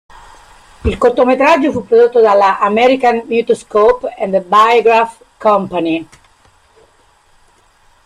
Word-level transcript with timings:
Il 0.85 0.97
cortometraggio 0.97 1.71
fu 1.71 1.85
prodotto 1.85 2.21
dalla 2.21 2.57
American 2.57 3.21
Mutoscope 3.27 4.15
and 4.17 4.41
Biograph 4.47 5.21
Company. 5.37 6.07